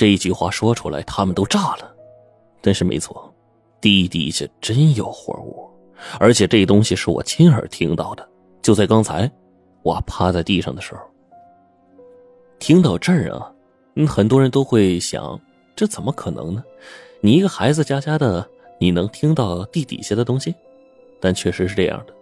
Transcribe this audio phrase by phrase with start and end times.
[0.00, 1.94] 这一句话说出来，他们都炸了。
[2.62, 3.30] 但是没错，
[3.82, 5.68] 地底下真有活物，
[6.18, 8.26] 而且这东西是我亲耳听到的，
[8.62, 9.30] 就在刚才，
[9.82, 11.02] 我趴在地上的时候。
[12.58, 13.52] 听到这儿啊，
[14.08, 15.38] 很多人都会想，
[15.76, 16.64] 这怎么可能呢？
[17.20, 18.48] 你一个孩子家家的，
[18.78, 20.54] 你能听到地底下的东西？
[21.20, 22.14] 但确实是这样的，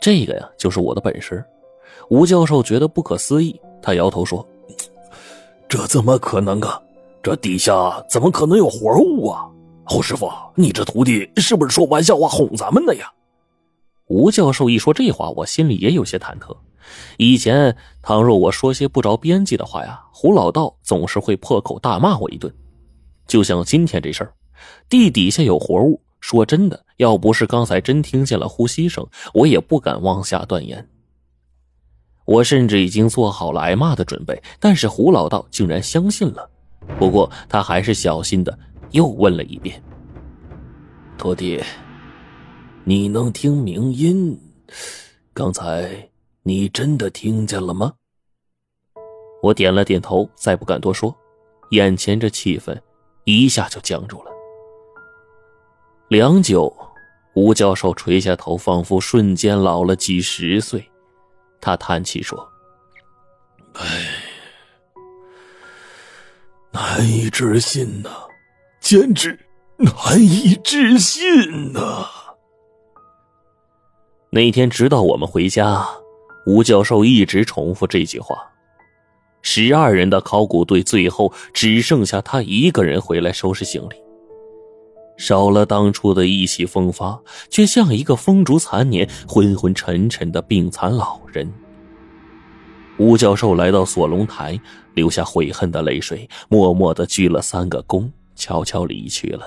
[0.00, 1.44] 这个呀，就是我的本事。
[2.10, 4.44] 吴教授觉得不可思议，他摇头说
[5.68, 6.82] ：“这怎么可能啊？
[7.22, 9.44] 这底下怎么可能有活物啊？
[9.84, 13.10] 侯师傅，你这徒弟是不是说玩笑话哄咱们的呀？”
[14.06, 16.56] 吴教授一说这话，我心里也有些忐忑。
[17.18, 22.52] 以前，倘若我说些不着边际的话呀，胡老道总是会破口大骂我一顿。
[23.26, 24.32] 就像今天这事儿，
[24.88, 26.00] 地底下有活物。
[26.20, 30.88] 说真的，要不是刚才真听见了呼吸声，我也不敢妄下断言。
[32.24, 36.50] 我甚至已经做好了挨骂的准备，但是胡老道竟然相信了。
[36.96, 38.56] 不过他还是小心的
[38.92, 39.82] 又问了一遍
[41.18, 41.60] ：“徒弟，
[42.84, 44.38] 你能听鸣音？
[45.34, 46.08] 刚才……”
[46.44, 47.92] 你真的听见了吗？
[49.42, 51.14] 我点了点头，再不敢多说。
[51.72, 52.74] 眼前这气氛
[53.24, 54.30] 一下就僵住了。
[56.08, 56.74] 良久，
[57.34, 60.82] 吴教授垂下头，仿佛瞬间老了几十岁。
[61.60, 62.48] 他叹气说
[63.76, 64.17] ：“哎，
[66.78, 68.08] 难以置信呐，
[68.80, 69.36] 简直
[69.78, 72.06] 难以置信呐！”
[74.30, 75.84] 那天，直到我们回家。
[76.46, 78.38] 吴教授一直重复这句话。
[79.42, 83.96] 十二人的考古队最后只剩下他一个人回来收拾行李，
[85.16, 91.52] 少了当初的意气风发，却像一个风烛残年、昏昏沉沉的病残老人。
[92.98, 94.60] 吴教授来到锁龙台，
[94.94, 99.46] 流下悔恨的泪水，默默的鞠了三个躬，悄悄离去了。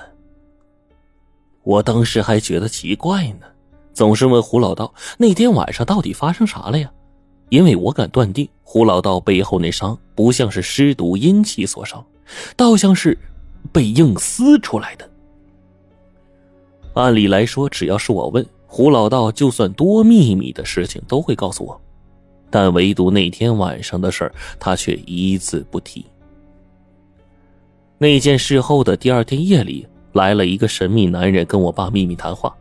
[1.62, 3.46] 我当时还觉得奇怪呢。
[3.92, 6.90] 总是问胡老道那天晚上到底发生啥了呀？
[7.50, 12.02] 因为我敢断定，胡老道背后那伤不像是尸毒阴气所伤，
[12.56, 13.16] 倒像是
[13.70, 15.06] 被硬撕出来的。
[16.94, 21.78] 按理来说，只要是我问胡老道，就算多秘密的事情都会告诉我，
[22.52, 26.04] 但唯独那天晚上的事儿，他却一字不提。
[27.96, 32.54] 那件事后的第二天夜里，来了一个神秘男人跟我爸秘密谈话。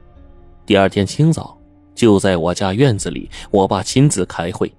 [0.65, 1.57] 第二天清早，
[1.93, 4.71] 就在我家院子里，我爸亲自开会，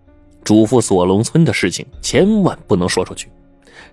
[0.42, 3.28] 嘱咐锁龙村的事情千万不能说出去。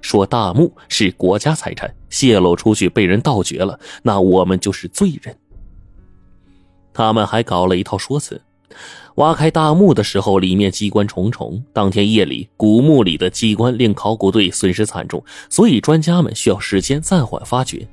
[0.01, 5.35] 说大墓是国家财产，泄露出去被人盗掘了，那我们就是罪人。
[6.93, 8.41] 他们还搞了一套说辞：
[9.15, 17.85] 挖开大墓的时候，里面机关重重，当天夜里古墓里的机关令考古队损失惨重，所以专家们需要时间暂缓发掘。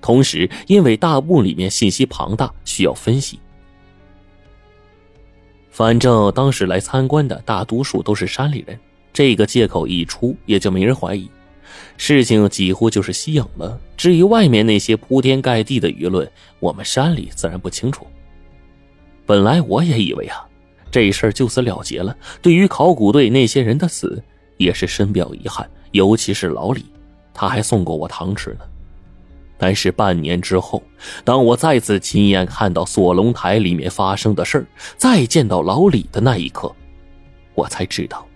[0.00, 3.38] 同时，因为大墓里面信息庞大，需要分析。
[5.70, 8.78] 反正当时来参观的大多数都是山里人，
[9.12, 11.28] 这个借口一出，也就没人怀疑，
[11.98, 13.78] 事情几乎就是息影了。
[13.96, 18.06] 至于外面那些铺天盖地的舆论，我们山里自然不清楚。
[19.30, 20.44] 本来我也以为啊，
[20.90, 22.16] 这事儿就此了结了。
[22.42, 24.20] 对于考古队那些人的死，
[24.56, 26.84] 也是深表遗憾，尤其是老李，
[27.32, 28.62] 他还送过我糖吃呢。
[29.56, 30.82] 但是半年之后，
[31.22, 36.74] 当我再次亲眼看到锁龙台里面发生的事儿，再见到老李的那一刻，
[37.54, 38.26] 我才知道，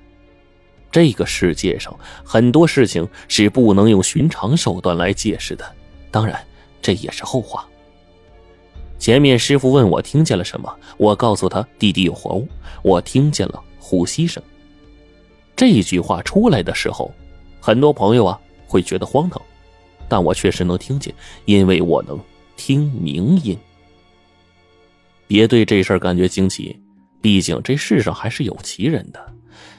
[0.93, 5.65] 这个世界上很多事情是不能用寻常手段来解释的。
[6.13, 6.41] 当然，
[6.81, 7.67] 这也是后话。
[9.05, 12.49] 前面师傅问我听见了什么，我告诉他地底有活物，
[12.83, 14.43] 我听见了呼吸声。
[15.55, 17.13] 这句话出来的时候，
[17.61, 19.39] 很多朋友啊会觉得荒唐。
[20.09, 22.19] 但我确实能听见，因为我能
[22.57, 23.55] 听鸣音。
[25.27, 26.75] 别对这事儿感觉惊奇，
[27.21, 29.34] 毕竟这世上还是有奇人的。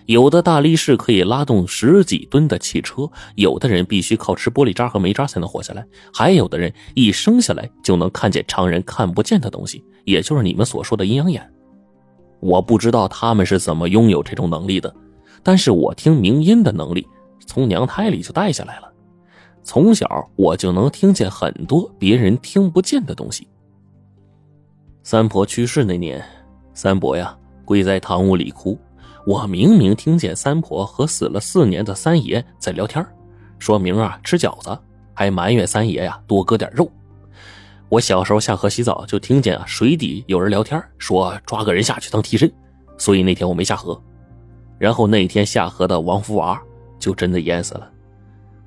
[0.06, 11.52] 有的大力士可以拉动十几吨的汽车，有的人必须靠吃玻璃渣和煤渣才能活下来，还有的人一生下来就能看见常人看不见的东西，也就是你们所说的阴阳眼。
[12.40, 14.94] 我不知道他们是怎么拥有这种能力的，
[15.42, 17.08] 但是我听鸣音的能力
[17.48, 18.92] 从娘胎里就带下来了。
[19.64, 23.48] 从小我就能听见很多别人听不见的东西。
[25.02, 26.24] 三婆去世那年，
[26.74, 28.78] 三伯呀跪在堂屋里哭，
[29.26, 33.04] 我明明听见三婆和死了四年的三爷在聊天，
[33.58, 34.78] 说明啊吃饺子，
[35.16, 36.88] 还埋怨三爷呀多割点肉。
[37.90, 42.52] 我小时候下河洗澡就听见啊水底有人聊天，说抓个人下去当替身，
[43.00, 44.00] 所以那天我没下河。
[44.78, 46.62] 然后那天下河的王福娃
[47.00, 47.92] 就真的淹死了。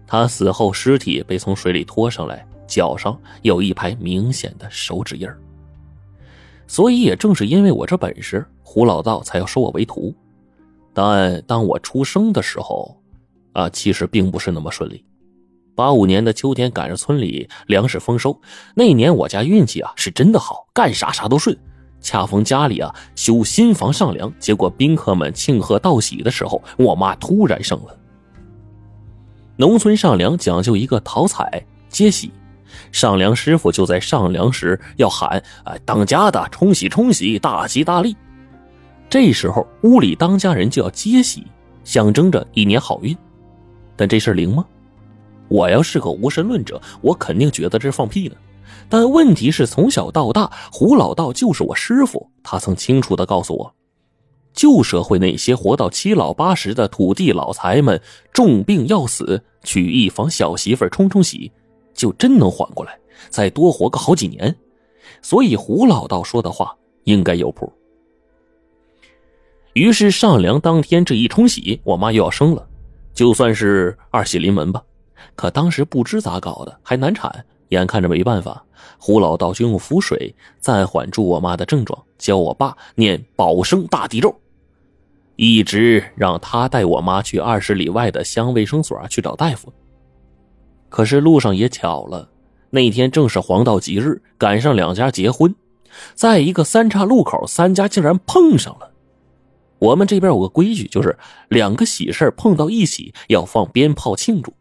[0.08, 5.28] 他死后尸体被从水里拖上来，脚上有一排明显的手指印。
[6.66, 10.12] 所以也正是因为我这本事，胡老道才要收我为徒。
[11.00, 13.00] 但当我出生的时候，
[13.52, 15.04] 啊，其实并不是那么顺利。
[15.76, 18.36] 八五年的秋天，赶上村里粮食丰收，
[18.74, 21.56] 那年我家运气啊是真的好，干啥啥都顺。
[22.00, 27.96] 恰逢家里啊修新房上梁，结果宾客们庆贺道喜的时候，我妈突然生了。
[29.56, 32.32] 农村上梁讲究一个讨彩接喜。
[32.90, 38.16] 上梁师傅就在上梁时要喊：“哎，当家的冲喜冲喜，大吉大利。”
[39.10, 41.46] 这时候屋里当家人就要接喜，
[41.82, 43.16] 象征着一年好运。
[43.96, 44.64] 但这事灵吗？
[45.49, 48.34] 我要是个无神论者，我肯定觉得这是放屁呢。
[48.88, 53.75] 但问题是，从小到大，胡老道就是我师傅，他曾清楚的告诉我，
[54.52, 58.00] 旧社会那些活到七老八十的土地老财们，
[58.32, 61.50] 重病要死，娶一房小媳妇冲冲喜。
[61.94, 62.96] 就真能缓过来，
[63.28, 64.54] 再多活个好几年，
[65.22, 67.72] 所以胡老道说的话应该有谱。
[69.78, 72.66] 于是上梁当天这一冲喜，我妈又要生了，
[73.14, 74.82] 就算是二喜临门吧。
[75.36, 77.32] 可当时不知咋搞的，还难产，
[77.69, 78.60] 眼看着没办法，
[78.98, 84.34] 胡老道就用符水暂缓住我妈的症状，教我爸念保生大帝咒，
[85.36, 89.72] 一直让他带我妈去二十里外的乡卫生所去找大夫。
[90.88, 92.28] 可是路上也巧了，
[92.70, 95.54] 那天正是黄道吉日，赶上两家结婚，
[96.14, 98.90] 在一个三岔路口，三家竟然碰上了。
[99.78, 101.16] 我们这边有个规矩，就是
[101.48, 104.52] 两个喜事碰到一起要放鞭炮庆祝，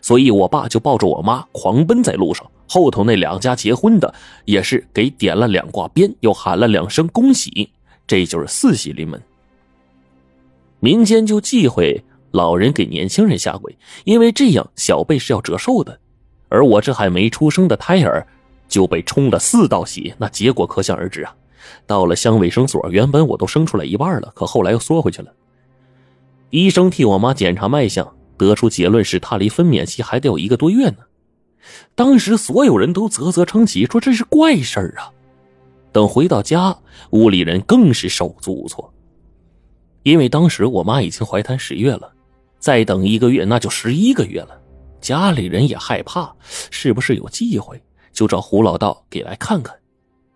[0.00, 7.70] 所以我爸就抱着我妈狂奔在路上，后头那两家结婚的也是给点了两挂鞭，又喊了两声恭喜，
[8.06, 9.22] 这就是四喜临门。
[10.80, 12.04] 民间就忌讳。
[12.30, 13.74] 老人给年轻人下跪，
[14.04, 15.98] 因为这样小辈是要折寿的，
[16.50, 18.24] 而我这还没出生的胎儿
[18.68, 21.34] 就被冲了四道喜，那结果可想而知啊！
[21.86, 25.32] 到了乡卫生所，原本我都生出来一半了，可后来又缩回去了。
[26.50, 30.98] 医生替我妈检查脉象，得出结论是她离分娩期还得有一个多月呢。
[31.94, 35.10] 当时所有人都啧啧称奇，说这是怪事儿啊。
[35.92, 36.78] 等回到家，
[37.10, 38.92] 屋里人更是手足无措，
[40.02, 42.12] 因为当时我妈已经怀胎十月了。
[42.58, 44.60] 再等一个月，那就十一个月了。
[45.00, 47.80] 家里人也害怕，是不是有忌讳？
[48.12, 49.74] 就找胡老道给来看看。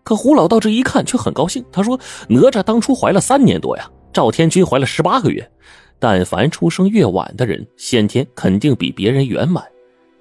[0.03, 5.49] 可胡老道这一看却很高兴，他说：“哪吒当初怀了三年多呀，赵天君怀了十八个月。
[5.97, 9.63] 但凡出生越晚的人，先天肯定比别人圆满，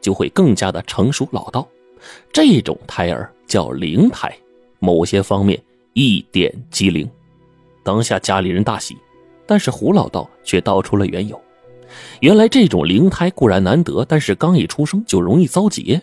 [0.01, 1.67] 就会更加的成熟老道。
[2.33, 4.33] 这种胎儿叫灵胎，
[4.79, 5.61] 某些方面
[5.95, 7.09] 一点即灵。”
[7.83, 8.97] 当下家里人大喜，
[9.45, 11.41] 但是胡老道却道出了缘由。
[12.21, 16.01] 原来这种灵胎固然难得，但是刚一出生就容易遭劫。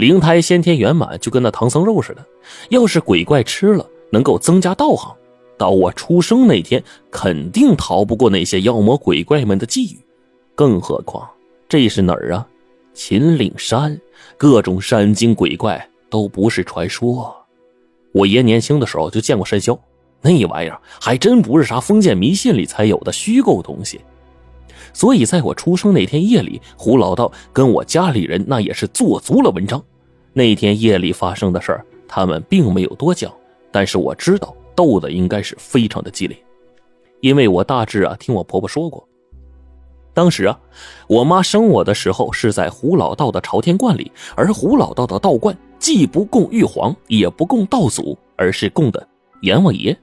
[0.00, 2.24] 灵胎先天圆满，就跟那唐僧肉似的，
[2.70, 5.14] 要是鬼怪吃了，能够增加道行。
[5.58, 9.98] 到我出生那天，肯定逃不过那些妖魔鬼怪们的觊觎。
[10.54, 11.28] 更何况
[11.68, 12.48] 这是哪儿啊？
[12.94, 14.00] 秦岭山，
[14.38, 17.36] 各种山精鬼怪都不是传说。
[18.12, 19.78] 我爷年轻的时候就见过山魈，
[20.22, 24.00] 那玩意儿还真不是啥封建迷信里才有的虚构东西。
[24.94, 29.84] 所以，在我出生那天夜里，胡老道跟我家里人那也是做足了文章。
[30.32, 33.32] 那天夜里发生的事儿，他们并没有多讲，
[33.70, 36.36] 但是我知道斗的应该是非常的激烈，
[37.20, 39.06] 因为我大致啊听我婆婆说过，
[40.14, 40.58] 当时啊，
[41.08, 49.06] 我妈生我的时候是在胡老道的朝天观里，而胡老道的道观既不供玉皇，也不供道祖，而是供的
[49.42, 49.96] 阎王爷。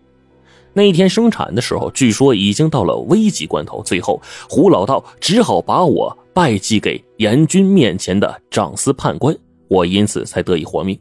[0.74, 9.36] 那天生产的时候，据说已经到了危急关头，最后胡老道只好把我拜祭给阎君面前的长司判官，
[9.68, 11.00] 我因此才得以活命。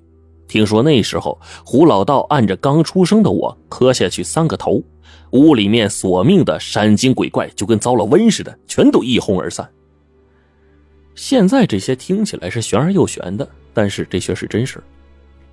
[0.49, 4.81] 听说那时候胡老道按着刚出生的我磕下去三个头，
[5.33, 9.69] 屋里面索命的山精鬼怪就跟遭了瘟似的，全都一哄而散。
[11.17, 14.83] 现在这些听起来是玄而又玄的，但是这却是真事。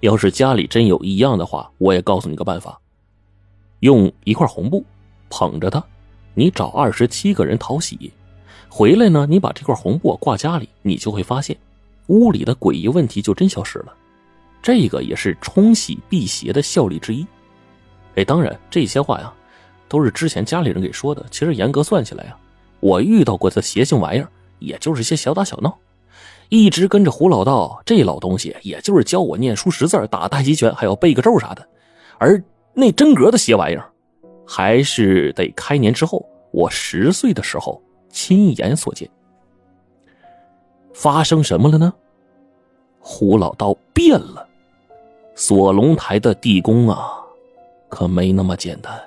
[0.01, 2.79] 要是家里真有异样的话，我也告诉你个办法。
[3.79, 4.86] 用一块红布
[5.29, 5.84] 捧着它，
[6.36, 8.12] 你找二十七个人讨喜，
[8.70, 11.58] 回来呢，你把这块红布挂家里，你就会发现
[12.07, 13.93] 屋里的诡异问题就真消失了。
[14.62, 17.25] 这个也是冲喜辟邪的效力之一。
[18.15, 19.33] 哎，当然这些话呀，
[19.88, 21.25] 都是之前家里人给说的。
[21.29, 22.38] 其实严格算起来啊，
[22.79, 24.29] 我遇到过的邪性玩意儿，
[24.60, 25.77] 也就是些小打小闹。
[26.50, 31.67] 一直跟着胡老道这老东西，也就是教我念书识字、打太极拳，还要背个咒啥的，
[32.17, 32.43] 而。
[32.75, 33.88] 那真格的邪玩意儿，
[34.48, 37.79] 还是得开年之后，我十岁的时候
[38.10, 39.07] 亲眼所见。
[40.94, 41.94] 发生什么了呢？
[43.00, 44.48] 胡老道变了，
[45.36, 47.14] 锁龙台的地宫啊，
[47.90, 48.98] 可没那么简单。